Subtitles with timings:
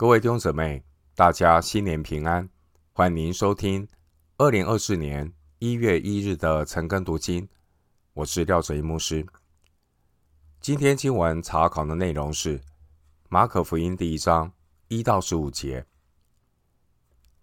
[0.00, 0.82] 各位弟兄姊妹，
[1.14, 2.48] 大家新年平安！
[2.90, 3.86] 欢迎收听
[4.38, 7.46] 二零二四年一月一日的晨更读经。
[8.14, 9.26] 我是廖哲一牧师。
[10.58, 12.62] 今天经文查考的内容是
[13.28, 14.50] 马可福音第一章
[14.88, 15.84] 一到十五节。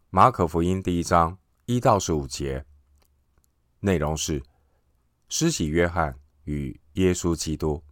[0.09, 1.37] 马可福音第一章
[1.67, 2.65] 一到十五节
[3.81, 4.41] 内容是
[5.29, 7.83] 施洗约翰与耶稣基督。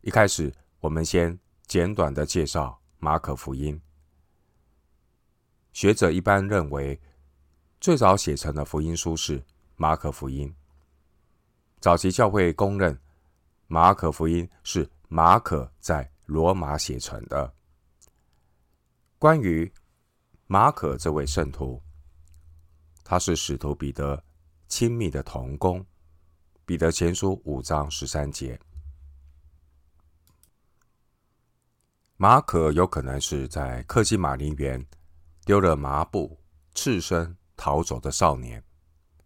[0.00, 0.50] 一开始，
[0.80, 2.77] 我们先简短的介绍。
[3.00, 3.80] 马可福音，
[5.72, 7.00] 学者一般认为，
[7.80, 9.40] 最早写成的福音书是
[9.76, 10.52] 马可福音。
[11.80, 12.98] 早期教会公认，
[13.68, 17.54] 马可福音是马可在罗马写成的。
[19.16, 19.72] 关于
[20.48, 21.80] 马可这位圣徒，
[23.04, 24.20] 他是使徒彼得
[24.66, 25.86] 亲密的同工。
[26.66, 28.58] 彼得前书五章十三节。
[32.20, 34.84] 马可有可能是在克西马林园
[35.44, 36.36] 丢了麻布，
[36.74, 38.60] 赤身逃走的少年。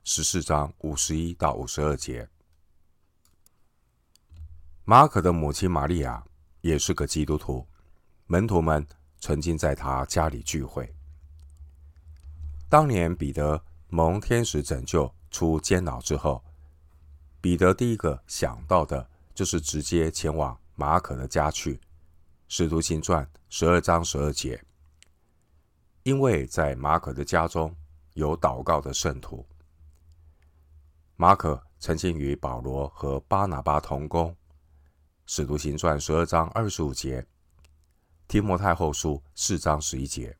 [0.04, 2.28] 十四章五十一到五十二节。
[4.84, 6.22] 马可的母亲玛利亚
[6.60, 7.66] 也是个基督徒，
[8.26, 8.86] 门徒们
[9.18, 10.94] 曾经在他家里聚会。
[12.68, 16.44] 当年彼得蒙天使拯救出监牢之后，
[17.40, 21.80] 彼得第一个想到的就是直接前往马可的家去。
[22.54, 24.62] 使徒行传十二章十二节，
[26.02, 27.74] 因为在马可的家中
[28.12, 29.42] 有祷告的圣徒。
[31.16, 34.36] 马可曾经与保罗和巴拿巴同工。
[35.24, 37.26] 使徒行传十二章二十五节，
[38.28, 40.36] 提摩太后书四章十一节。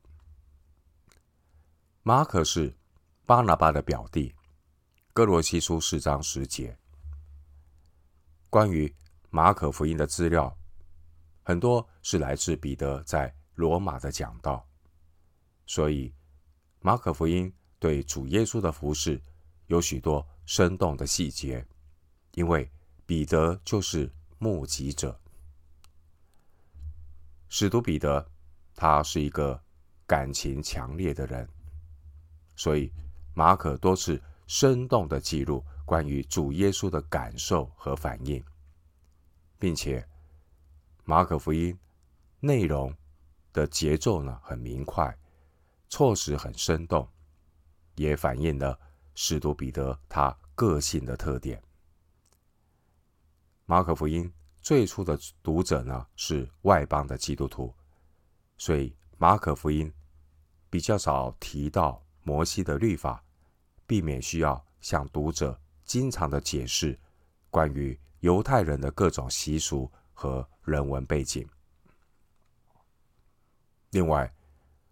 [2.03, 2.77] 马可是
[3.25, 4.35] 巴拿巴的表弟。
[5.13, 6.77] 哥罗西书四章十节。
[8.51, 8.95] 关于
[9.31, 10.55] 马可福音的资料。
[11.45, 14.63] 很多是来自彼得在罗马的讲道，
[15.65, 16.13] 所以
[16.81, 19.19] 马可福音对主耶稣的服饰
[19.67, 21.65] 有许多生动的细节，
[22.35, 22.69] 因为
[23.05, 25.19] 彼得就是目击者。
[27.49, 28.29] 使徒彼得
[28.75, 29.59] 他是一个
[30.05, 31.49] 感情强烈的人，
[32.55, 32.91] 所以
[33.33, 38.43] 马可多次生动的记录关于主耶稣的感受和反应，
[39.57, 40.05] 并且。
[41.05, 41.77] 马可福音
[42.45, 42.93] 内容
[43.53, 45.17] 的节奏呢，很明快，
[45.87, 47.07] 措辞很生动，
[47.95, 48.77] 也反映了
[49.15, 51.63] 使徒彼得他个性的特点。
[53.65, 54.29] 马可福音
[54.61, 57.73] 最初的读者呢，是外邦的基督徒，
[58.57, 59.89] 所以马可福音
[60.69, 63.23] 比较少提到摩西的律法，
[63.87, 66.99] 避免需要向读者经常的解释
[67.49, 71.47] 关于犹太人的各种习俗和人文背景。
[73.93, 74.33] 另外，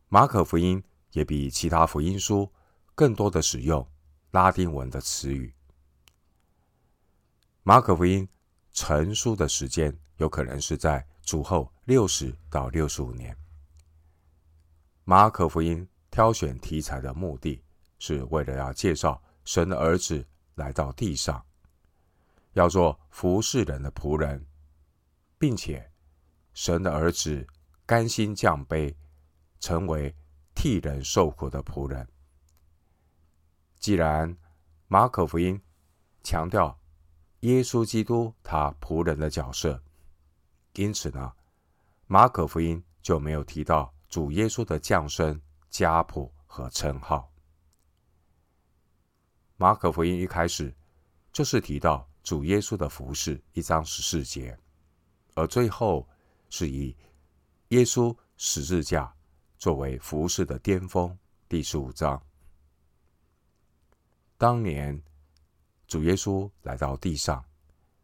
[0.10, 0.82] 马可福音
[1.14, 2.48] 也比其他福音书
[2.94, 3.86] 更多的使用
[4.30, 5.52] 拉丁文的词语。
[7.64, 8.30] 马可福音
[8.72, 13.36] 成书的时间有可能是在主后六十到六十五年。
[15.04, 17.60] 马可福音挑选题材的目的
[17.98, 20.24] 是为了要介绍神的儿子
[20.54, 21.44] 来到地上，
[22.54, 24.46] 要做服侍人的仆人。
[25.40, 25.92] 并且，
[26.54, 27.48] 神的儿子
[27.92, 28.96] 甘心降卑，
[29.60, 30.16] 成为
[30.56, 32.08] 替人受苦的仆人。
[33.82, 34.34] 既然
[34.88, 35.62] 马可福音
[36.24, 36.80] 强调
[37.42, 39.84] 耶稣基督他仆人的角色，
[40.76, 41.34] 因此呢，
[42.08, 47.30] 马可福音就没有提到主耶稣的降生、家谱和称号。
[49.58, 50.74] 马可福音一开始
[51.34, 54.58] 就是提到主耶稣的服饰，一章十四节。
[55.36, 56.08] 而最后
[56.50, 56.96] 是以
[57.72, 59.16] 耶稣十字架
[59.58, 61.18] 作为服事的巅峰，
[61.48, 62.22] 第十五章。
[64.38, 65.02] 当年
[65.88, 67.42] 主耶稣来到地上，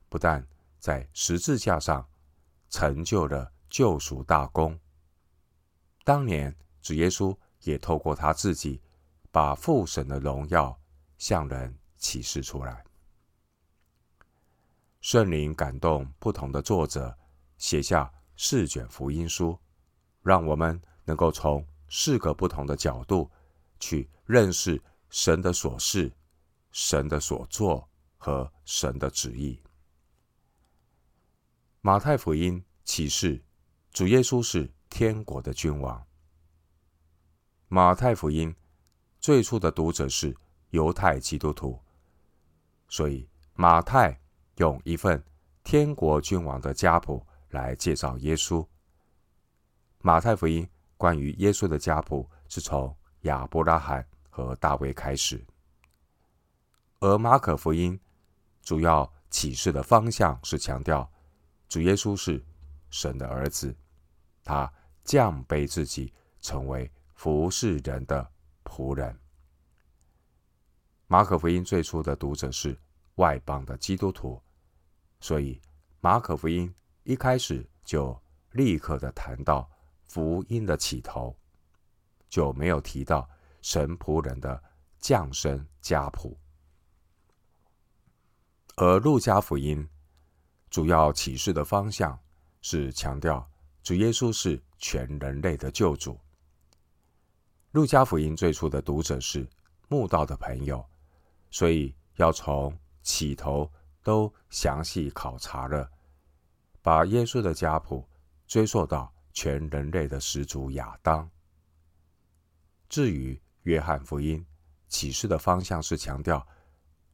[0.08, 0.48] 不但
[0.80, 2.08] 在十字架上
[2.70, 4.80] 成就了救赎大功，
[6.06, 8.82] 当年主耶稣也透过他自己，
[9.32, 10.80] 把父神的荣耀
[11.18, 12.86] 向人启示出来。
[15.02, 17.18] 圣灵感动不同的作者，
[17.58, 19.60] 写下四卷福音书，
[20.22, 23.30] 让我们能够从四个不同的角度
[23.80, 26.12] 去认识神的所事、
[26.72, 29.60] 神的所作和神的旨意。
[31.82, 33.44] 马太福音启示
[33.92, 36.06] 主耶稣是天国的君王。
[37.68, 38.56] 马太福音
[39.20, 40.34] 最初的读者是
[40.70, 41.78] 犹太基督徒。
[42.88, 44.18] 所以，马太
[44.58, 45.22] 用一份
[45.64, 48.66] 天国君王的家谱来介绍耶稣，
[50.00, 50.68] 马太福音
[50.98, 55.46] 关于耶稣的家谱是从亚伯拉罕和大卫开始，
[57.00, 58.00] 而马可福音
[58.62, 61.10] 主要启示的方向是强调
[61.68, 62.44] 主耶稣是
[62.90, 63.76] 神的儿子，
[64.44, 64.72] 他
[65.04, 68.30] 降卑自己，成为服侍人的
[68.64, 69.18] 仆人。
[71.08, 72.78] 马可福音最初的读者是
[73.16, 74.42] 外邦的基督徒，
[75.20, 75.60] 所以
[76.02, 76.74] 马可福音
[77.08, 78.22] 一开始就
[78.52, 79.66] 立刻的谈到
[80.08, 81.34] 福音的起头，
[82.28, 83.26] 就没有提到
[83.62, 84.62] 神仆人的
[85.00, 86.38] 降生家谱。
[88.76, 89.88] 而路加福音
[90.70, 92.20] 主要启示的方向
[92.62, 93.50] 是强调
[93.82, 96.20] 主耶稣是全人类的救主。
[97.72, 99.48] 路加福音最初的读者是
[99.88, 100.86] 慕道的朋友。
[101.50, 103.72] 所以要从起头
[104.04, 105.90] 都详细考察了，
[106.88, 108.08] 把耶稣的家谱
[108.48, 111.30] 追溯到全人类的始祖亚当。
[112.88, 114.46] 至于约翰福音
[114.88, 116.48] 启示的方向是强调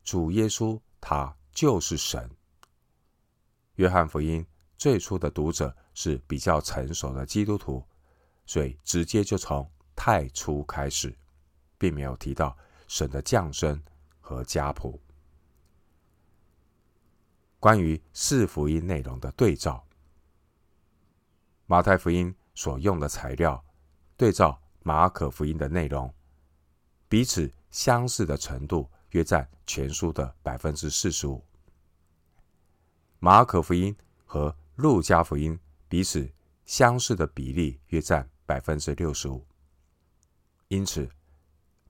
[0.03, 2.29] 主耶稣他就是神。
[3.77, 4.45] 约翰福音
[4.77, 7.83] 最初的读者是比较成熟的基督徒，
[8.45, 11.17] 所以直接就从太初开始，
[11.79, 12.55] 并没有提到
[12.87, 13.81] 神的降生。
[14.19, 15.01] 和家谱，
[17.63, 19.81] 关于四福音内容的对照，
[21.65, 23.63] 马太福音所用的材料
[24.17, 26.13] 对照马可福音的内容，
[27.07, 31.41] 彼此相似的程度约占全书的百分之四十五。
[33.19, 33.95] 马可福音
[34.25, 35.57] 和路加福音
[35.87, 36.29] 彼此
[36.65, 39.41] 相似的比例约占百分之六十五。
[40.67, 41.09] 因此，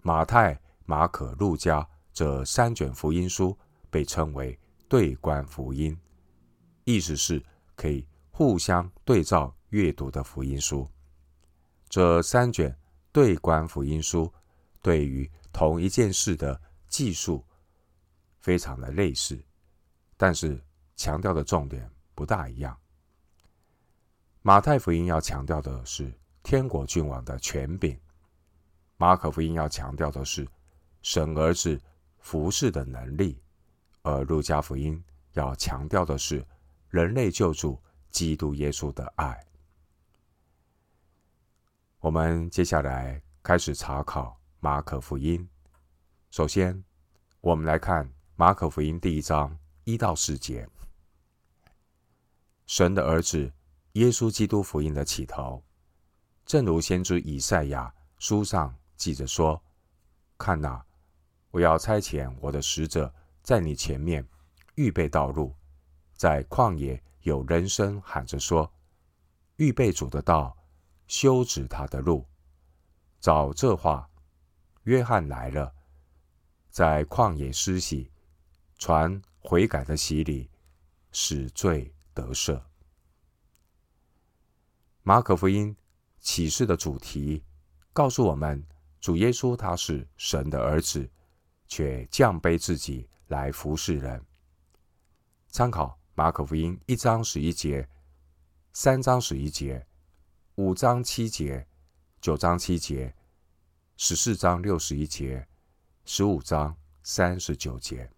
[0.04, 1.90] 马太、马可、路加。
[2.14, 3.58] 这三卷福音书
[3.90, 4.56] 被称为
[4.94, 5.98] 对观福音，
[6.84, 7.44] 意思是
[7.76, 10.88] 可以互相对照阅读的福音书。
[11.90, 12.78] 这三卷
[13.12, 14.32] 对观福音书
[14.84, 17.44] 对于同一件事的记述
[18.38, 19.44] 非常的类似，
[20.16, 20.64] 但是
[20.96, 22.80] 强调的重点不大一样。
[24.44, 26.14] 马太福音要强调的是
[26.44, 28.00] 天国君王的权柄，
[28.98, 30.48] 马可福音要强调的是
[31.02, 31.82] 神儿子。
[32.20, 33.43] 服侍的能力，
[34.04, 35.02] 而路加福音
[35.34, 36.46] 要强调的是
[36.90, 39.44] 人类救主基督耶稣的爱。
[42.00, 45.48] 我们接下来开始查考马可福音。
[46.32, 46.84] 首先，
[47.40, 50.68] 我们来看马可福音第一章一到四节：
[52.68, 53.52] 神的儿子
[53.94, 55.64] 耶稣基督福音的起头，
[56.46, 59.64] 正如先知以赛亚书上记着说
[60.38, 60.84] ：“看哪。”
[61.52, 63.14] 我要差遣我的使者
[63.44, 64.26] 在你前面
[64.76, 65.54] 预备道路，
[66.16, 68.74] 在旷野有人声喊着说
[69.58, 70.58] ：“预备主的道，
[71.08, 72.26] 修直他的路。”
[73.20, 74.10] 照这话，
[74.84, 75.74] 约翰来了，
[76.70, 78.10] 在旷野施洗，
[78.78, 80.50] 传悔改的洗礼，
[81.12, 82.62] 使罪得赦。
[85.02, 85.76] 马可福音
[86.22, 87.44] 启示的主题
[87.92, 88.66] 告诉我们，
[89.02, 91.10] 主耶稣他是神的儿子。
[91.66, 94.24] 却降卑自己来服侍人。
[95.50, 97.88] 参考马可福音一章十一节、
[98.72, 99.86] 三章十一节、
[100.56, 101.68] 五章七节、
[102.22, 103.16] 九章七节、
[103.98, 105.48] 十四章六十一节、
[106.06, 108.10] 十五章三十九节。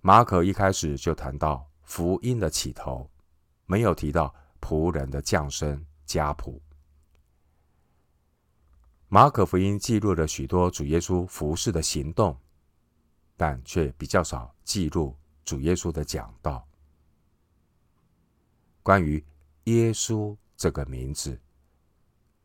[0.00, 3.10] 马可一开始就谈到福音的起头，
[3.66, 6.62] 没有提到仆人的降生家谱。
[9.08, 12.38] 马可福音记录了许多主耶稣服侍的行动，
[13.38, 16.66] 但却比较少记录主耶稣的讲道。
[18.82, 19.24] 关于
[19.64, 21.40] 耶稣这个名字，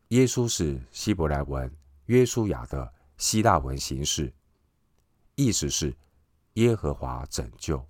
[0.08, 1.70] 耶稣是希伯来文
[2.06, 4.32] 约书亚的希腊文形式，
[5.34, 5.94] 意思是
[6.54, 7.84] 耶和华拯救。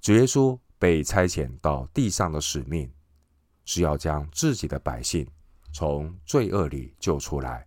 [0.00, 2.92] 主耶稣被差遣到地上的使命，
[3.64, 5.28] 是要将自己的百姓。
[5.72, 7.66] 从罪恶里救出来。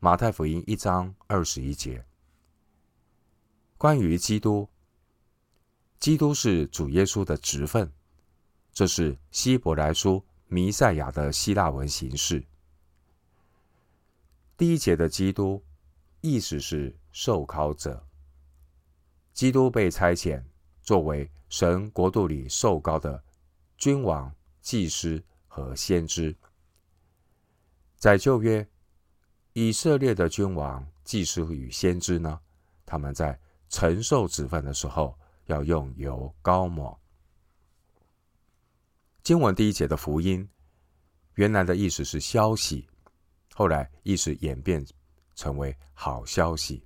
[0.00, 2.02] 马太福音一章二十一节。
[3.78, 4.68] 关于基督，
[6.00, 7.92] 基督是主耶稣的职分，
[8.72, 12.44] 这是希伯来书弥赛亚的希腊文形式。
[14.56, 15.62] 第一节的基督，
[16.20, 18.04] 意思是受膏者。
[19.32, 20.42] 基督被差遣
[20.82, 23.22] 作为神国度里受膏的
[23.76, 26.34] 君王、祭司和先知。
[27.96, 28.66] 在旧约，
[29.52, 32.40] 以色列的君王、祭司与先知呢，
[32.84, 36.98] 他们在承受职分的时候，要用油膏抹。
[39.22, 40.48] 经文第一节的福音，
[41.34, 42.88] 原来的意思是消息，
[43.54, 44.86] 后来意思演变
[45.34, 46.82] 成为好消息。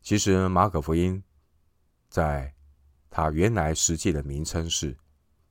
[0.00, 1.22] 其实马可福音
[2.08, 2.52] 在
[3.10, 4.96] 它原来实际的名称是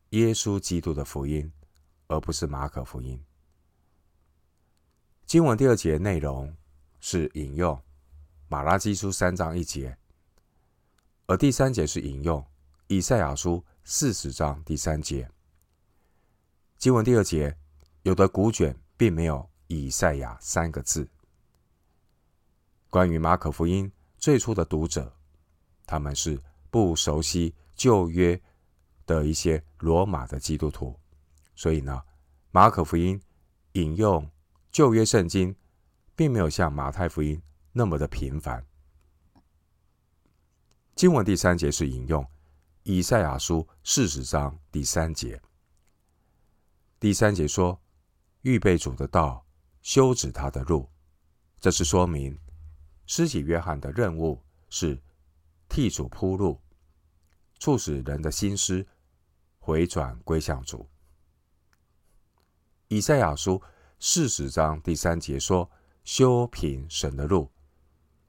[0.10, 1.52] 耶稣基督的福音，
[2.08, 3.22] 而不是马可福音。
[5.26, 6.54] 经文第二节内容
[7.00, 7.82] 是引用
[8.52, 9.98] 马拉基书三章一节，
[11.26, 12.46] 而第三节是引用
[12.88, 13.64] 以赛亚书。
[13.86, 15.32] 四十章第三节，
[16.78, 17.58] 经文第二节，
[18.04, 21.08] 有的古卷并没有“以赛亚”三个字。
[22.90, 25.16] 关于马可福音最初的读者，
[25.86, 26.38] 他们是
[26.70, 28.40] 不熟悉旧约
[29.06, 31.00] 的一些罗马的基督徒，
[31.56, 32.04] 所以呢，
[32.52, 33.20] 马可福音
[33.72, 34.30] 引用
[34.74, 35.56] 旧约圣经，
[36.18, 37.42] 并没有像马太福音
[37.72, 38.66] 那么的频繁。
[40.96, 42.26] 经文第三节是引用。
[42.84, 45.40] 以赛亚书四十章第三节，
[47.00, 47.80] 第三节说
[48.42, 49.46] ：“预备主的道，
[49.84, 50.90] 修直他的路。”
[51.62, 52.36] 这是说明
[53.06, 55.00] 施洗约翰的任务是
[55.70, 56.60] 替主铺路，
[57.60, 58.84] 促使人的心思
[59.60, 60.90] 回转归向主。
[62.88, 63.62] 以赛亚书
[64.00, 65.70] 四十章第三节说
[66.04, 67.48] ：“修平神的路。”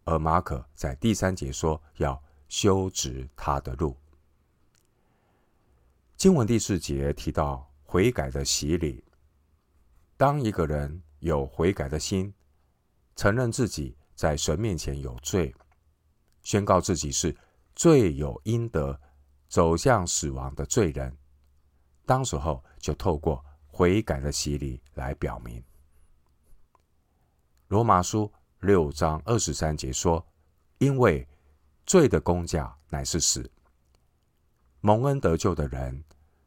[0.04, 3.96] 而马可在第三节说：“要修直他的路。”
[6.16, 9.04] 经文第四节提到悔改的洗礼。
[10.16, 12.32] 当一个人有悔改的心，
[13.16, 15.54] 承认自己在神面前有罪，
[16.42, 17.36] 宣告自己是
[17.74, 19.00] 罪有应得、
[19.48, 21.16] 走向死亡的罪人，
[22.06, 25.62] 当时候就透过悔改的洗礼来表明。
[27.68, 30.24] 罗马书六章二十三节说
[30.78, 31.26] ：“因为
[31.84, 33.50] 罪的工价乃是死。”
[34.80, 36.04] 蒙恩得救的人，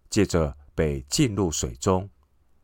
[0.10, 2.10] 借着被浸入水中，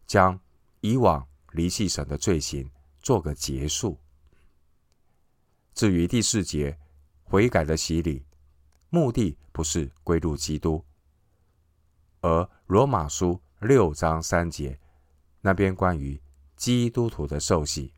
[0.07, 0.39] 将
[0.79, 2.69] 以往离弃神的罪行
[3.01, 3.99] 做个结束。
[5.73, 6.79] 至于第四节
[7.23, 8.25] 悔改的洗礼，
[8.89, 10.81] 目的不是归入基督，
[12.21, 14.79] 而罗马书六章三节
[15.41, 16.21] 那边关于
[16.55, 17.93] 基督徒的受洗，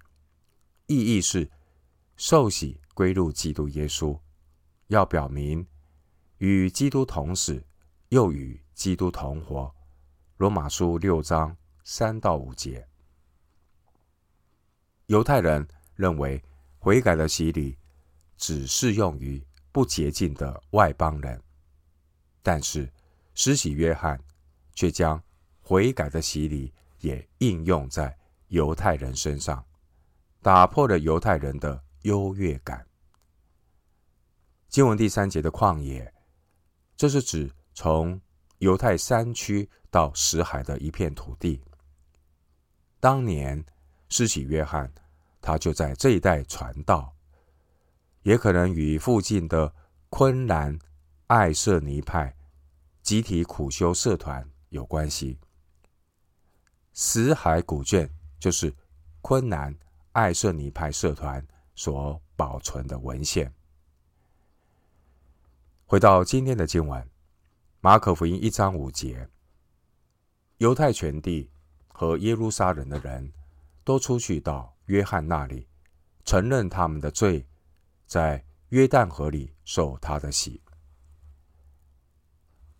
[0.94, 1.50] 意义是
[2.16, 4.20] 受洗归入基督耶稣，
[4.88, 5.66] 要表明
[6.38, 7.66] 与基督同死。
[8.10, 9.74] 又与基督同活，
[10.38, 12.88] 罗马书六章三到五节。
[15.08, 16.40] 犹太人认为
[16.78, 17.76] 悔改的洗礼
[18.38, 21.42] 只适用于不洁净的外邦人，
[22.44, 22.88] 但是
[23.34, 24.24] 施洗约翰
[24.76, 25.20] 却将
[25.60, 28.16] 悔改的洗礼也应用在
[28.50, 29.66] 犹太人身上，
[30.44, 32.86] 打破了犹太人的优越感。
[34.70, 36.14] 经文第三节的旷野，
[36.96, 37.52] 这是指。
[37.76, 38.22] 从
[38.60, 41.60] 犹太山区到死海的一片土地，
[43.00, 43.66] 当年
[44.10, 44.94] 施洗约翰
[45.42, 47.16] 他就在这一带传道，
[48.22, 49.74] 也可能与附近的
[50.12, 50.78] 昆兰
[51.26, 52.36] 爱色尼派
[53.02, 55.40] 集体苦修社团有关系。
[56.94, 58.08] 死海古卷
[58.40, 58.72] 就是
[59.22, 59.76] 昆兰
[60.13, 63.53] 爱色尼派社团所保存的文献。
[65.86, 67.08] 回到今天的经文。
[67.82, 69.27] 马可福音一章五节，
[70.60, 71.51] 犹太全地
[71.89, 73.34] 和耶路撒冷的人
[73.84, 75.67] 都出去到约翰那里，
[76.24, 77.46] 承认他们的罪，
[78.05, 80.62] 在约旦河里受他的洗。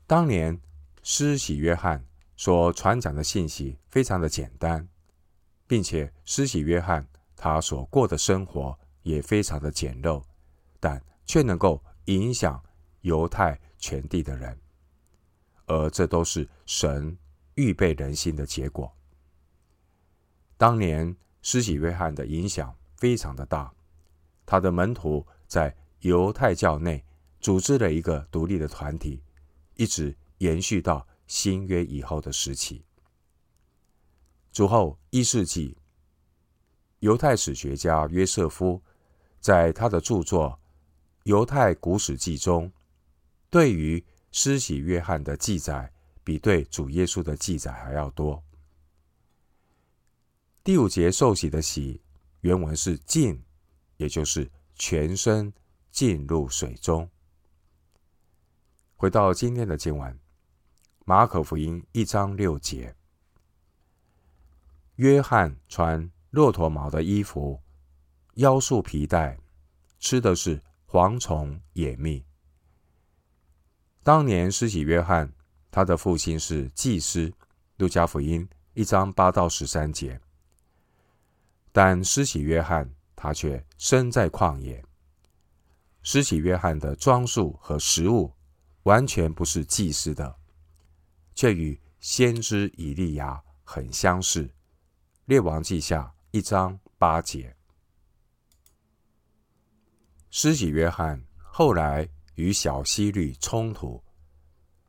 [0.08, 0.58] 当年
[1.02, 4.88] 施洗约翰所传讲的信息非常的简单，
[5.68, 7.06] 并且施洗约翰
[7.44, 10.24] 他所过的生活也非常的简陋，
[10.80, 12.64] 但却能够影响
[13.02, 14.58] 犹太全地的人。
[15.66, 17.18] 而这都是神
[17.56, 18.90] 预备人心的结果。
[20.56, 23.74] 当年施洗约翰的影响非常的大，
[24.46, 27.04] 他的门徒在犹太教内
[27.42, 29.22] 组织了一个独立的团体，
[29.76, 32.86] 一直延续到新约以后的时期。
[34.54, 35.78] 主后一世纪，
[37.04, 38.82] 犹太史学家约瑟夫
[39.42, 40.52] 在他的著作
[41.24, 42.72] 《犹太古史记》中，
[43.50, 45.92] 对于施洗约翰的记载
[46.24, 48.42] 比对主耶稣的记载还要多。
[50.64, 52.02] 第五节受洗的洗，
[52.40, 53.44] 原文是浸，
[53.98, 55.54] 也就是全身
[55.92, 57.10] 浸入水中。
[58.96, 60.18] 回到今天的经文，
[61.04, 62.96] 马可福音一章六节，
[64.96, 67.62] 约翰穿骆驼毛的衣服，
[68.38, 69.38] 腰束皮带，
[70.00, 72.26] 吃的是蝗虫野蜜。
[74.02, 75.32] 当年施洗约翰
[75.70, 77.32] 他的父亲是祭司。
[77.78, 80.20] 路加福音一章八到十三节。
[81.72, 84.84] 但施洗约翰他却生在旷野。
[86.02, 88.34] 施洗约翰的装束和食物
[88.84, 90.36] 完全不是祭司的，
[91.36, 94.50] 却与先知以利亚很相似。
[95.26, 97.56] 列王记下一章八节。
[100.32, 104.04] 施洗约翰后来与小希律冲突，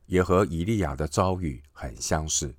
[0.07, 2.57] 也和以利亚的遭遇很相似。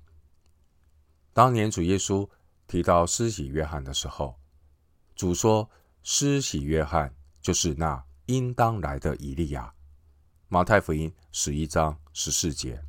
[1.32, 2.30] 当年主耶稣
[2.68, 4.38] 提到施洗约翰的时候，
[5.16, 5.68] 主说
[6.04, 9.74] ：“施洗约翰就是那应当来的以利亚。”
[10.46, 12.80] 马太福音十一章十四节。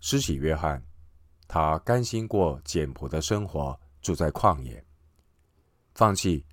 [0.00, 0.84] 施洗约翰，
[1.46, 4.84] 他甘心过简朴的生活，住在旷野，
[5.94, 6.44] 放弃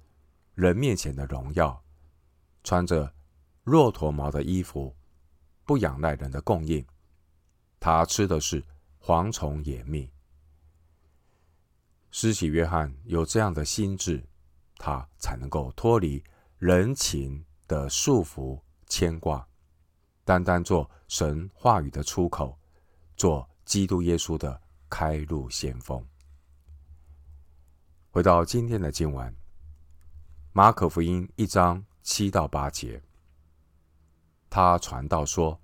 [0.56, 1.84] 人面前的荣耀，
[2.64, 3.14] 穿着
[3.66, 4.96] 骆驼毛的衣服，
[5.66, 6.84] 不仰赖人的供应，
[7.78, 8.64] 他吃的是
[9.02, 10.10] 蝗虫野蜜。
[12.10, 14.26] 施洗约翰有这样的心智，
[14.78, 16.24] 他才能够脱离
[16.58, 19.46] 人情的束缚牵挂，
[20.24, 22.58] 单单做神话语的出口，
[23.18, 26.02] 做基督耶稣的开路先锋。
[28.14, 29.34] 回到今天的经文，
[30.52, 33.02] 马可福音一章七到八节，
[34.50, 35.58] 他传道说：“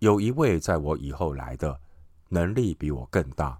[0.00, 1.80] 有一位在我以后来的，
[2.28, 3.56] 能力比我更大。”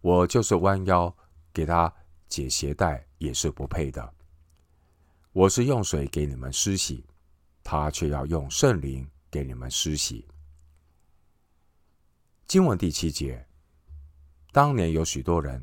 [0.00, 1.14] 我就是弯腰
[1.52, 1.92] 给他
[2.28, 4.14] 解鞋带，也是不配的。
[5.32, 7.04] 我是用水给你们施洗，
[7.62, 10.26] 他却要用圣灵给你们施洗。
[12.46, 13.46] 经文第七节，
[14.50, 15.62] 当年有许多人，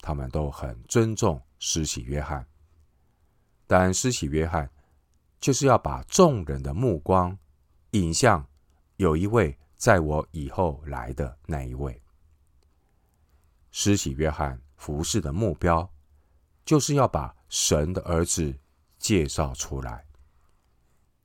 [0.00, 2.46] 他们都很尊重施洗约翰，
[3.66, 4.70] 但施洗约翰
[5.40, 7.36] 就是要把众人的目光
[7.90, 8.46] 引向
[8.96, 12.00] 有一位在我以后来的那一位。
[13.70, 15.90] 施洗约翰服侍的目标，
[16.64, 18.58] 就是要把神的儿子
[18.98, 20.04] 介绍出来。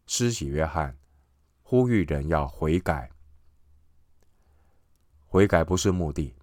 [0.08, 0.98] 施洗约翰
[1.64, 3.10] 呼吁人要悔改，
[5.26, 6.36] 悔改不是目的，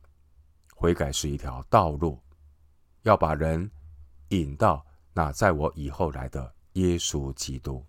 [0.75, 2.22] 悔改是一条道路，
[3.03, 3.71] 要把人
[4.29, 7.85] 引到那在我以后来的耶稣基督。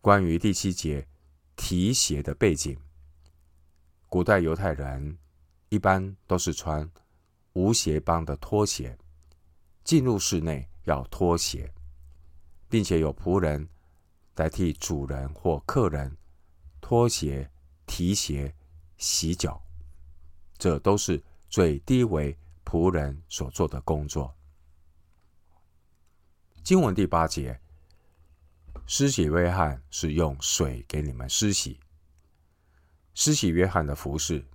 [0.00, 1.06] 关于第七节
[1.56, 2.76] 提鞋的背景，
[4.08, 5.18] 古代犹太人。
[5.68, 6.86] 一般都是穿
[7.54, 8.98] 无鞋帮的拖鞋，
[9.84, 11.72] 进入室内要脱鞋，
[12.68, 13.66] 并且有仆人
[14.34, 16.14] 代替主人或客人
[16.82, 17.50] 脱鞋、
[17.86, 18.54] 提鞋、
[18.98, 19.64] 洗脚，
[20.58, 22.36] 这都是最低微
[22.72, 24.34] 仆人所做的工作。
[26.64, 27.60] 经文第八节，
[28.86, 31.78] 施洗约翰是用水给你们施洗。
[33.12, 34.48] 施洗约翰的服饰。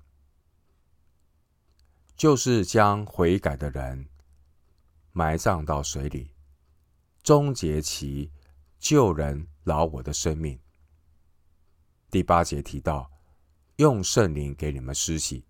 [2.16, 4.10] 就是将悔改的人
[5.12, 6.32] 埋葬到水里，
[7.22, 8.32] 终结其
[8.80, 10.60] 救人老我的生命。
[12.10, 13.12] 第八节提到
[13.76, 15.47] 用圣灵给你们施洗，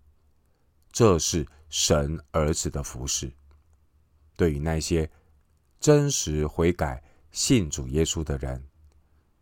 [0.92, 3.32] 这是神儿子的服饰。
[4.36, 5.10] 对于那些
[5.80, 8.64] 真实悔改、信主耶稣的人，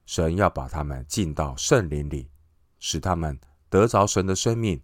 [0.04, 2.28] 神要把他们进到圣灵里，
[2.78, 4.82] 使他们得着神的生命，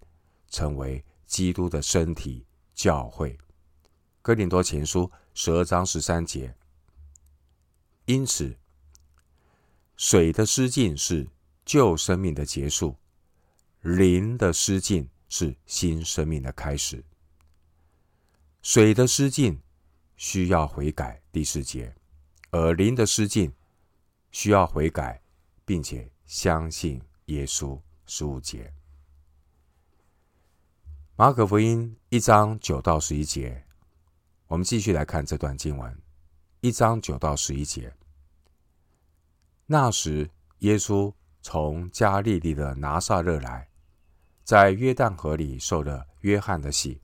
[0.48, 1.04] 成为。
[1.24, 2.44] 基督的身体
[2.74, 3.38] 教会，
[4.20, 6.54] 哥林多前书十二章十三节。
[8.04, 8.54] 因此，
[9.96, 11.26] 水的施浸是
[11.64, 12.96] 旧生命的结束，
[13.80, 17.02] 灵的施浸是新生命的开始。
[18.60, 19.58] 水的失禁
[20.14, 21.90] 需要悔改，第四节；
[22.50, 23.50] 而灵的失禁
[24.30, 25.22] 需要悔改，
[25.64, 28.74] 并且相信耶稣，十五节。
[31.16, 33.64] 马可福音一章九到十一节，
[34.48, 35.98] 我们继续来看这段经文。
[36.60, 37.90] 一章九到十一节，
[39.64, 43.71] 那时耶稣从加利利的拿撒勒来，
[44.44, 47.00] 在约旦河里受了约翰的洗。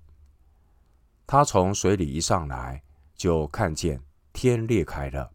[1.27, 2.83] 他从水里一上来，
[3.15, 5.33] 就看见天裂开了，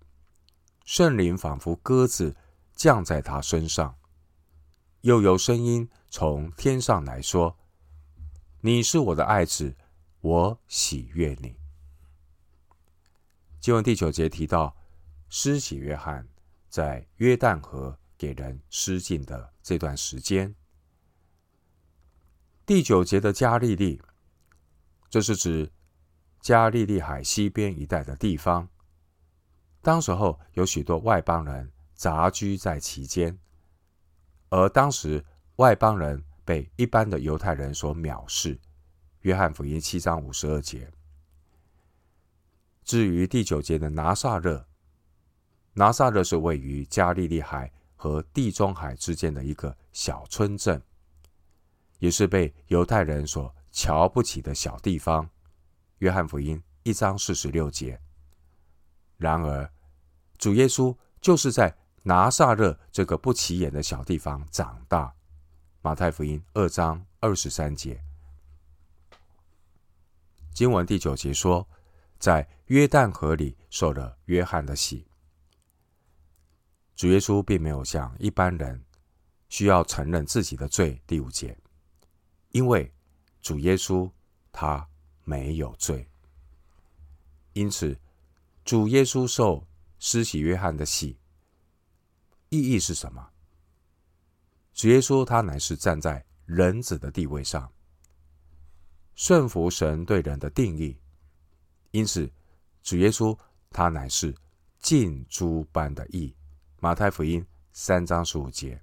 [0.86, 2.36] 圣灵仿佛鸽子
[2.74, 3.96] 降在他身上，
[5.02, 7.58] 又有声音从天上来说。
[8.62, 9.76] 你是我的爱子，
[10.22, 11.56] 我喜悦你。
[13.60, 14.76] 经文第九节提到，
[15.30, 16.28] 施洗约翰
[16.70, 20.54] 在约旦河给人施浸的这段时间。
[22.66, 24.02] 第九节的加利利，
[25.10, 25.70] 这是指
[26.40, 28.70] 加利利海西边一带的地方。
[29.82, 33.38] 当时候有许多外邦人杂居在其间，
[34.48, 35.26] 而当时
[35.58, 38.58] 外邦人被一般的犹太人所藐视。
[39.24, 40.90] 约翰福音七章五十二节。
[42.86, 44.66] 至于第九节的拿撒勒，
[45.74, 50.82] 拿撒勒是位于加利利海和地中海之间的一个小村镇，
[52.04, 55.30] 也是被犹太人所瞧不起的小地方。
[56.00, 57.98] 约翰福音一章四十六节。
[59.16, 59.72] 然而，
[60.38, 65.16] 主耶稣就是在拿撒勒这个不起眼的小地方长大。
[65.82, 68.04] 马太福音二章二十三节。
[70.54, 71.66] 经文第九节说，
[72.20, 75.08] 在约旦河里受了约翰的洗。
[76.98, 78.84] 主耶稣并没有像一般人
[79.48, 81.02] 需要承认自己的罪。
[81.08, 81.58] 第五节，
[82.54, 82.92] 因为
[83.42, 84.10] 主耶稣
[84.52, 84.88] 他
[85.24, 86.08] 没有罪，
[87.54, 88.00] 因此
[88.64, 91.18] 主耶稣受施洗约翰的洗，
[92.50, 93.28] 意义是什么？
[94.74, 97.72] 主耶稣他乃是站在人子的地位上。
[99.16, 100.96] 顺服神对人的定义，
[101.92, 102.32] 因此
[102.84, 103.38] 主耶稣
[103.72, 104.36] 他乃是
[104.80, 106.36] 尽诸般的义。
[106.80, 108.80] 马太福音三章十五节，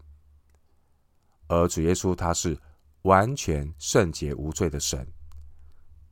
[1.46, 2.58] 而主耶稣他是
[3.02, 5.06] 完全圣洁无罪的神。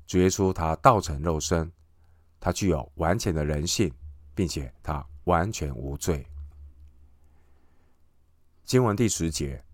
[0.07, 1.70] 主耶稣他道成肉身，
[2.40, 3.92] 他具有完全的人性，
[4.35, 6.27] 并且他完全无罪。
[8.64, 9.64] 经文第十节，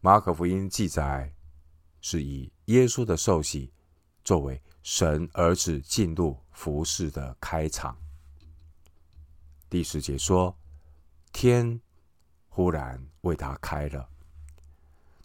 [0.00, 1.32] 马可福音记载。
[2.00, 3.72] 是以耶稣的受洗
[4.22, 7.98] 作为神儿子进入服事的开场。
[9.68, 10.56] 第十节说，
[11.32, 11.80] 天
[12.48, 14.08] 忽然为他开了，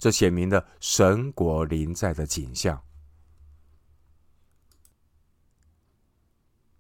[0.04, 2.84] 这显明了神国临在的景象。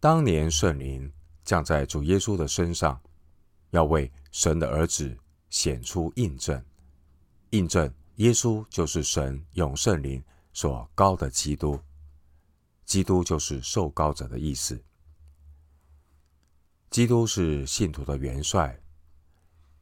[0.02, 1.10] 当年圣灵
[1.46, 3.02] 降在主耶稣的身上，
[3.70, 5.18] 要为神的儿子
[5.50, 6.62] 显出印证，
[7.52, 7.90] 印证。
[8.16, 11.80] 耶稣就是神用圣灵所高的基督，
[12.84, 14.84] 基督就是受高者的意思。
[16.90, 18.78] 基督是信徒的元帅，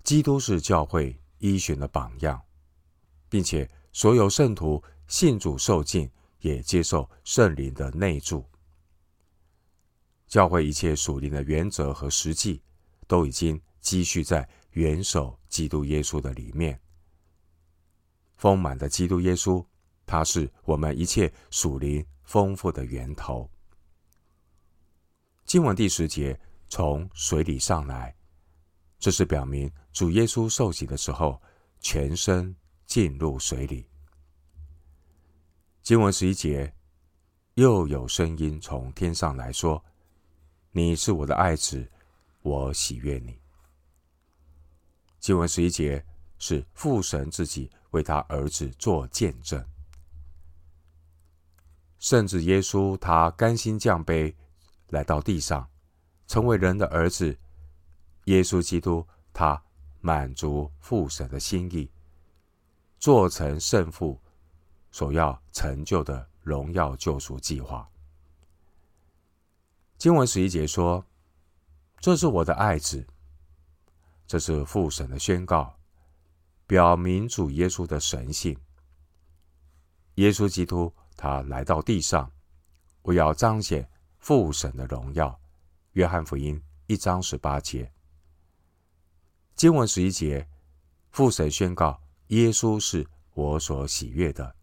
[0.03, 2.39] 基督是教会依循的榜样，
[3.31, 8.45] 并且所有圣徒信主受浸，也接受圣灵的内助。
[10.27, 12.61] 教会一切属灵的原则和实际，
[13.07, 16.77] 都已经积蓄在元首基督耶稣的里面。
[18.35, 19.65] 丰满的基督耶稣，
[20.05, 23.49] 他是我们一切属灵丰富的源头。
[25.45, 28.13] 经文第十节，从水里上来，
[28.99, 31.41] 这是表明主耶稣受洗的时候，
[31.79, 32.53] 全身
[32.91, 33.87] 进入水里。
[35.81, 36.73] 经文十一节，
[37.53, 39.81] 又有声音从天上来说
[40.71, 41.89] ：“你是我的爱子，
[42.41, 43.39] 我喜悦你。”
[45.21, 46.05] 经文十一节
[46.37, 47.71] 是父神自己。
[47.91, 49.61] 为他儿子做见证，
[51.99, 54.33] 甚至耶稣他甘心降卑，
[54.87, 55.69] 来到地上，
[56.25, 57.37] 成为人的儿子。
[58.25, 59.61] 耶稣基督他
[59.99, 61.91] 满足父神的心意，
[63.01, 64.17] 做成圣父
[64.91, 67.89] 所要成就的荣耀救赎计划。
[69.97, 71.03] 经文十一节说
[71.99, 73.05] ：“这是我的爱子。”
[74.27, 75.75] 这是父神的宣告。
[76.67, 78.57] 表明主耶稣的神性。
[80.15, 82.31] 耶稣基督他来到地上，
[83.01, 85.37] 我要彰显父神的荣耀。
[85.93, 87.91] 约翰福音一章十八节，
[89.55, 90.47] 经文十一节，
[91.09, 94.55] 父神宣告耶稣是我所喜悦的。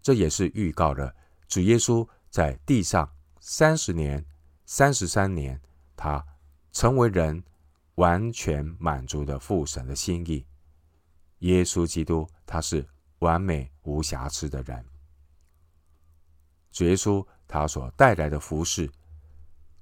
[0.00, 1.14] 这也是预告了
[1.46, 3.10] 主耶稣在地上
[3.40, 4.24] 三十年、
[4.64, 5.60] 三十三年，
[5.96, 6.24] 他
[6.72, 7.42] 成为人，
[7.96, 10.46] 完全满足的父神的心意。
[11.40, 12.86] 耶稣基督，他是
[13.18, 14.84] 完美无瑕疵的人。
[16.70, 18.90] 主耶稣他所带来的服事，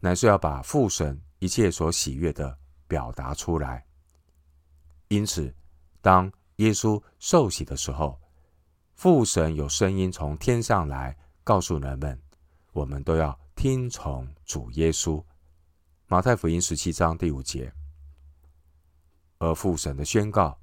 [0.00, 3.85] 乃是要把父神一切所喜悦的表达出来。
[5.09, 5.54] 因此，
[6.00, 8.21] 当耶稣受洗的时候，
[8.94, 12.21] 父神有声音从天上来告诉人们：
[12.73, 15.25] 我们都要听从主耶稣。
[16.07, 17.73] 马太福音十七章第五节，
[19.38, 20.59] 而父神的宣告。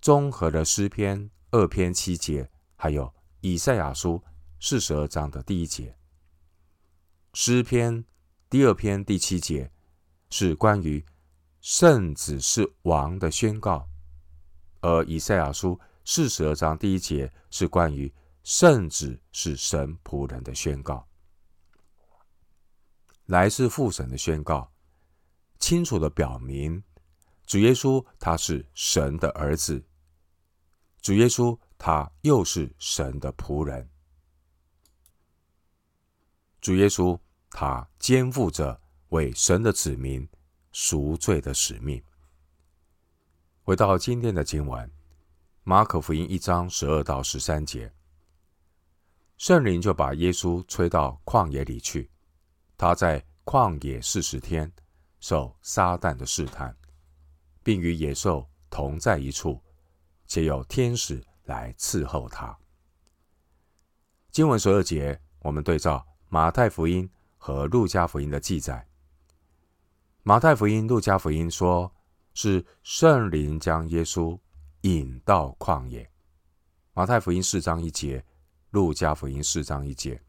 [0.00, 3.12] 综合了诗篇二篇七节，还有
[3.42, 4.24] 以赛亚书
[4.58, 5.94] 四十二章的第一节。
[7.34, 8.02] 诗篇
[8.48, 9.70] 第二篇第七节
[10.30, 11.04] 是关于
[11.60, 13.86] 圣子是王的宣告，
[14.80, 18.12] 而以赛亚书四十二章第一节是关于
[18.42, 21.06] 圣子是神仆人的宣告。
[23.26, 24.72] 来自父神的宣告，
[25.58, 26.82] 清楚地表明
[27.46, 29.84] 主耶稣他是神的儿子。
[31.02, 33.88] 主耶稣他又是神的仆人。
[36.60, 37.18] 主耶稣
[37.50, 40.28] 他肩负着为神的子民
[40.72, 42.02] 赎罪的使命。
[43.70, 44.90] 回到今天的经文，
[45.62, 47.88] 马可福音一章十二到十三节，
[49.36, 52.10] 圣灵就把耶稣吹到旷野里去，
[52.76, 54.72] 他在旷野四十天，
[55.20, 56.76] 受撒旦的试探，
[57.62, 59.62] 并与野兽同在一处，
[60.26, 62.58] 且有天使来伺候他。
[64.32, 68.84] 经文十二节，我们对照马太福音和路加福音的记载。
[70.24, 71.94] 马太福音、路加福音说。
[72.34, 74.38] 是圣灵将耶稣
[74.82, 76.10] 引到旷野。
[76.92, 78.24] 马太福音四章一节，
[78.70, 80.20] 路加福音四章一节。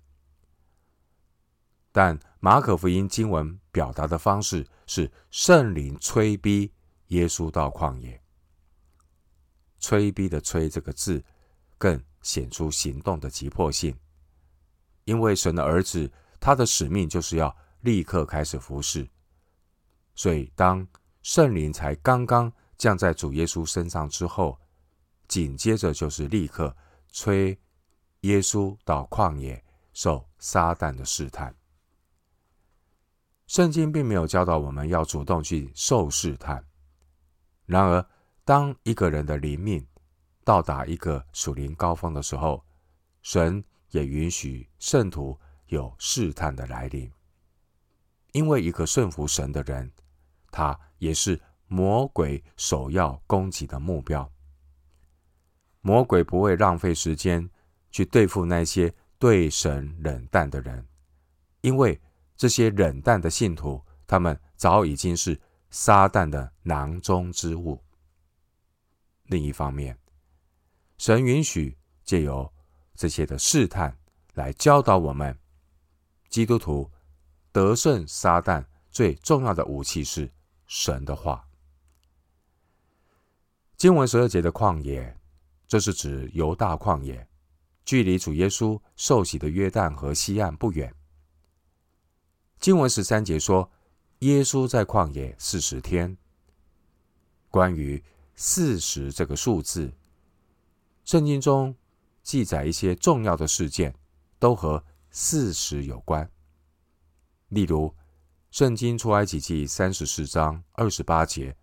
[1.91, 6.71] 但马可福音经文表达的方式是圣灵催逼
[7.07, 8.21] 耶稣到旷野。
[9.79, 11.23] 催逼的“催”这个字，
[11.77, 13.97] 更显出行动的急迫性。
[15.05, 16.09] 因为神的儿子，
[16.39, 19.09] 他的使命就是要立刻开始服侍，
[20.13, 20.87] 所以当
[21.21, 24.59] 圣灵才刚刚降在主耶稣身上之后，
[25.27, 26.75] 紧接着就是立刻
[27.09, 27.57] 催
[28.21, 31.55] 耶稣到旷野受撒旦的试探。
[33.47, 36.65] 圣经并没有教导我们要主动去受试探。
[37.65, 38.05] 然而，
[38.43, 39.85] 当一个人的灵命
[40.43, 42.63] 到达一个属灵高峰的时候，
[43.21, 47.11] 神也允许圣徒有试探的来临，
[48.31, 49.91] 因为一个顺服神的人，
[50.51, 54.29] 他也是魔鬼首要攻击的目标。
[55.79, 57.49] 魔鬼不会浪费时间
[57.89, 60.85] 去对付那些对神冷淡的人，
[61.61, 61.99] 因为
[62.35, 67.81] 这些冷淡的信徒，他们早已经是撒旦的囊中之物。
[69.23, 69.97] 另一方面，
[70.97, 72.51] 神允许借由
[72.93, 73.97] 这些的试探
[74.33, 75.35] 来教导我们，
[76.29, 76.91] 基督徒
[77.51, 80.29] 得胜撒旦最重要的武器是。
[80.73, 81.49] 神的话，
[83.75, 85.19] 经文十二节的旷野，
[85.67, 87.27] 这是指犹大旷野，
[87.83, 90.95] 距离主耶稣受洗的约旦河西岸不远。
[92.61, 93.69] 经文十三节说，
[94.19, 96.17] 耶稣在旷野四十天。
[97.49, 98.01] 关于
[98.35, 99.91] 四十这个数字，
[101.03, 101.75] 圣经中
[102.23, 103.93] 记载一些重要的事件，
[104.39, 106.31] 都和四十有关，
[107.49, 107.93] 例如。
[108.51, 111.55] 圣经出埃及记三十四章二十八节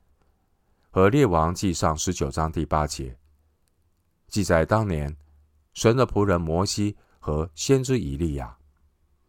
[0.88, 3.14] 和列王记上十九章第八节
[4.26, 5.14] 记载，当年
[5.74, 8.56] 神的仆人摩西和先知以利亚，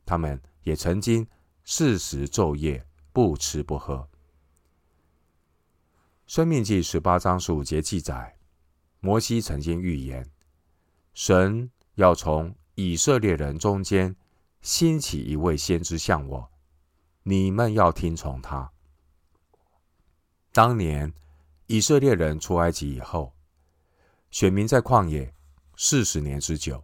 [0.05, 1.27] 他们也曾经
[1.65, 4.07] 四十昼夜不吃不喝。
[6.27, 8.37] 申命记十八章十五节记载，
[9.01, 10.31] 摩西曾经预言，
[11.13, 14.15] 神要从以色列人中间
[14.61, 16.49] 兴起一位先知向我。
[17.23, 18.71] 你们要听从他。
[20.51, 21.13] 当年
[21.67, 23.33] 以色列人出埃及以后，
[24.31, 25.33] 选民在旷野
[25.75, 26.83] 四十年之久，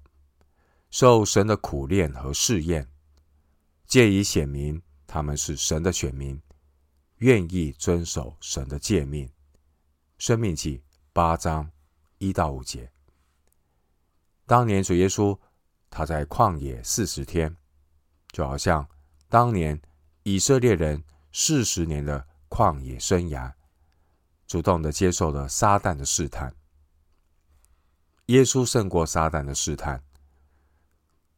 [0.91, 2.87] 受神的苦练和试验，
[3.87, 6.39] 借以显明他们是神的选民，
[7.17, 9.29] 愿意遵守神的诫命。
[10.17, 11.71] 申命记八章
[12.19, 12.91] 一到五节。
[14.45, 15.37] 当年主耶稣
[15.89, 17.57] 他在旷野四十天，
[18.31, 18.87] 就好像
[19.27, 19.81] 当年。
[20.27, 23.53] 以色列人四十年的旷野生涯，
[24.47, 26.51] 主动的接受了撒旦的试探。
[28.25, 30.03] 耶稣胜过撒旦的试探，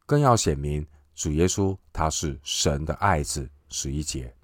[0.06, 3.50] 更要显明主耶稣他是神的爱子。
[3.68, 4.34] 十一节，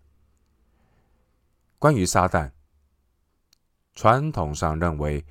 [1.78, 2.52] 关于撒旦，
[3.94, 5.24] 传统上认为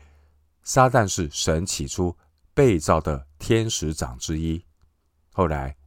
[0.63, 2.17] 撒旦是神起初
[2.55, 4.65] 被造的天使长之一，
[5.31, 5.77] 后来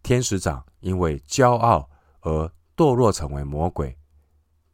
[0.00, 3.98] 天使长因为骄傲而堕落成为魔鬼。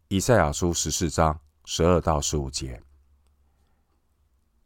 [0.08, 2.82] 以赛亚书十四章十二到十五节，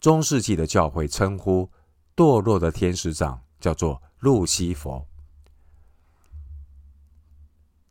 [0.01, 1.71] 中世纪的教会称呼
[2.17, 5.07] 堕落的天使长叫做路西佛。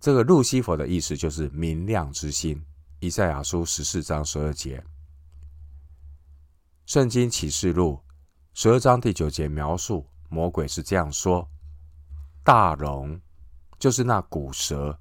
[0.01, 2.61] 这个路西佛的意思就是明亮之星。
[2.99, 4.83] 以赛亚书十四章十二节，
[6.85, 8.01] 圣经启示录
[8.53, 11.47] 十二章第九节描述魔鬼是这样说：
[12.43, 13.21] 大龙
[13.79, 14.99] 就是那古蛇。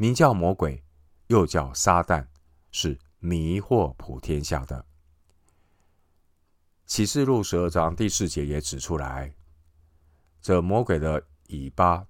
[0.00, 0.82] 名叫魔鬼，
[1.26, 2.26] 又叫撒旦，
[2.70, 4.86] 是迷惑普天下的。
[6.86, 9.34] 启示录十二章第四节也指出来，
[10.40, 12.06] 这魔鬼的尾巴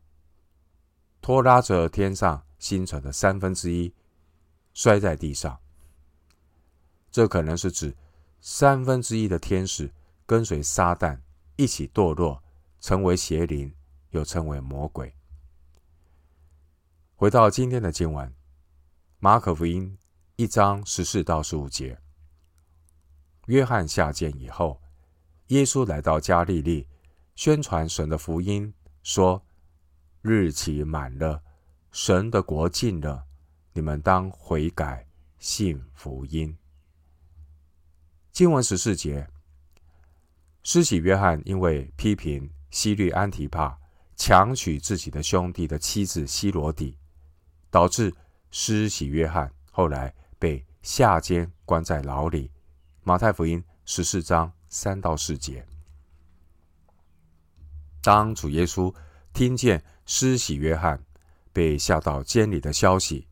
[1.21, 3.93] 拖拉着天上星辰的三分之一，
[4.73, 5.59] 摔在地上。
[7.11, 7.97] 这可能是指
[8.41, 9.93] 三分之一的天使
[10.27, 11.19] 跟随撒旦
[11.57, 12.41] 一起堕落，
[12.81, 13.75] 成为邪灵，
[14.11, 15.13] 又称为魔鬼。
[17.21, 18.35] 回到今天的经文，
[19.19, 19.99] 马可福音
[20.37, 22.01] 一章十四到十五节，
[23.45, 24.81] 约翰下监以后，
[25.49, 26.89] 耶稣来到加利利，
[27.35, 29.45] 宣传神的福音，说
[30.23, 31.43] ：“日期满了，
[31.93, 33.27] 神的国近了，
[33.75, 35.07] 你们当悔改，
[35.39, 36.57] 信福音。”
[38.33, 39.29] 经文十四节，
[40.63, 43.79] 施洗约翰因为批评希律安提帕
[44.17, 46.97] 强娶自己的兄弟的妻子希罗底。
[47.71, 48.13] 导致
[48.51, 52.51] 施洗约翰后来被下监关在牢里。
[53.03, 55.67] 马太福音十四章三到四节。
[58.03, 58.95] 当主耶稣
[59.33, 61.03] 听见施洗约翰
[61.53, 63.27] 被下到监里的消息，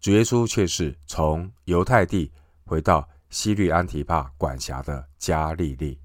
[0.00, 2.32] 主耶稣却是从犹太地
[2.64, 6.00] 回到西律安提帕管辖的加利利。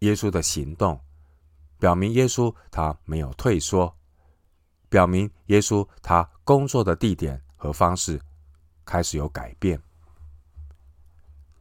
[0.00, 1.00] 耶稣的行动
[1.78, 3.97] 表明，耶稣他没有退缩。
[4.88, 8.20] 表明耶稣他工作的地点和方式
[8.84, 9.80] 开始有改变。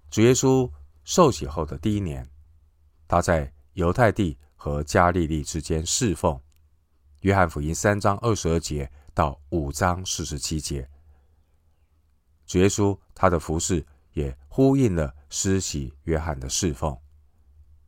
[0.09, 0.71] 主耶稣
[1.03, 2.27] 受洗后的第一年，
[3.07, 6.39] 他在犹太地和加利利之间侍奉。
[7.21, 10.89] 约翰福音三章二十二节到五章四十七节，
[12.45, 16.97] 主耶稣他的服饰也呼应了施洗约翰的侍奉。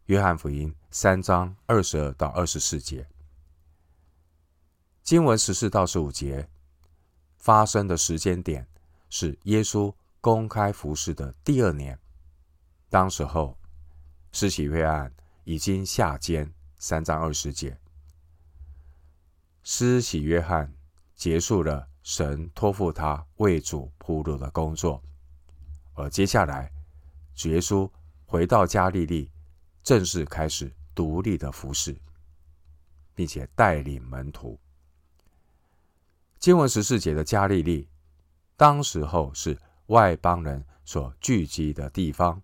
[0.06, 3.08] 约翰福音三章二十二到二十四节。
[5.10, 6.48] 经文十四到十五节
[7.40, 8.68] 发生的时间点
[9.10, 9.92] 是耶稣
[10.22, 11.98] 公开服侍的第二年，
[12.92, 13.58] 当时候
[14.32, 15.12] 施洗约翰
[15.46, 16.54] 已经下监。
[16.78, 17.76] 三章二十节，
[19.64, 20.72] 施洗约翰
[21.16, 25.02] 结束了神托付他为主铺路的工作，
[25.96, 26.72] 而接下来
[27.34, 27.90] 主耶稣
[28.28, 29.32] 回到加利利，
[29.82, 32.00] 正式开始独立的服侍，
[33.16, 34.56] 并且带领门徒。
[36.40, 37.90] 经文十四节的加利利，
[38.56, 42.42] 当时候是外邦人所聚集的地方，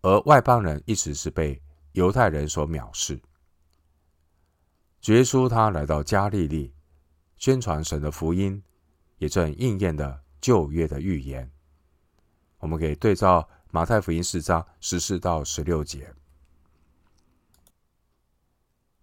[0.00, 3.20] 而外邦人一直是被犹太人所藐视。
[5.06, 6.72] 耶稣他来到加利利，
[7.36, 8.62] 宣传神的福音，
[9.18, 11.50] 也正应验了旧约的预言。
[12.58, 16.14] 我们可以对照马太福音四章十四到十六节，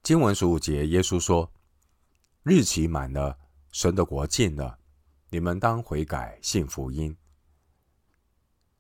[0.01, 1.51] 经文十五节，耶稣说
[2.43, 3.37] ：“日期满了。”
[3.71, 4.77] 神的国近了，
[5.29, 7.15] 你们当悔改，信福音。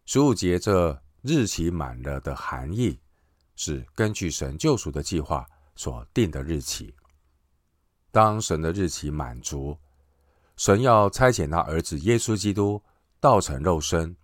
[0.05, 2.99] 十五节这日期满了的含义，
[3.55, 5.45] 是根据神救赎的计划
[5.75, 6.95] 所定的日期。
[8.11, 9.77] 当神的日期满足，
[10.55, 12.81] 神要差遣他儿子耶稣基督
[13.19, 14.15] 道成肉身，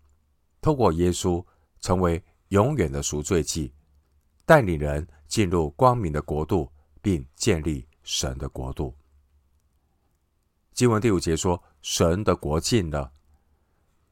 [0.62, 1.45] 透过耶稣
[1.82, 3.73] 成为永远的赎罪祭，
[4.45, 6.71] 带领人进入光明的国度，
[7.02, 8.95] 并建立神的国度。
[10.73, 13.12] 经文第五节说：“神的国近了。”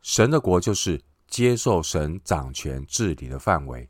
[0.02, 3.89] 神的国就是接受神掌权治理的范围。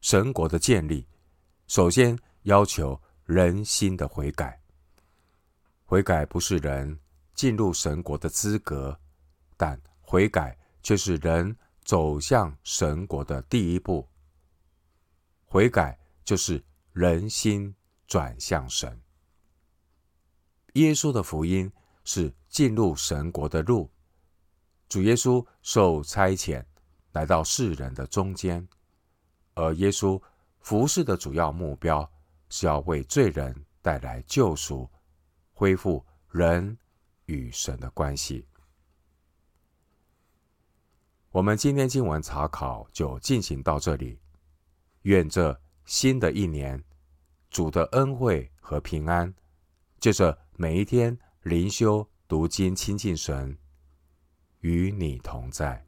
[0.00, 1.06] 神国的建立，
[1.66, 4.60] 首先要求人心的悔改。
[5.84, 6.98] 悔改不是人
[7.34, 8.98] 进入神国的资格，
[9.56, 14.08] 但悔改却是人走向神国的第一步。
[15.44, 17.74] 悔改就是人心
[18.06, 18.98] 转向神。
[20.74, 21.70] 耶稣的福音
[22.04, 23.90] 是进入神国的路。
[24.88, 26.64] 主耶稣受差遣
[27.12, 28.66] 来到世人的中间，
[29.54, 30.20] 而耶稣
[30.60, 32.08] 服事的主要目标
[32.48, 34.88] 是要为罪人带来救赎，
[35.52, 36.76] 恢复人
[37.26, 38.44] 与神的关系。
[41.30, 44.18] 我们今天经文查考就进行到这里。
[45.02, 46.82] 愿这新的一年，
[47.48, 49.32] 主的恩惠和平安，
[50.00, 53.56] 借着每一天灵修读经亲近神，
[54.60, 55.86] 与你同在。